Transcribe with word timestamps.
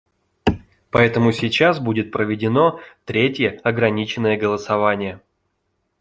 Поэтому 0.89 1.31
сейчас 1.31 1.79
будет 1.79 2.09
проведено 2.11 2.79
третье 3.05 3.59
ограниченное 3.63 4.35
голосование. 4.35 5.21